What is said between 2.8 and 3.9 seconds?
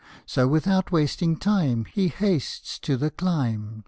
the climb.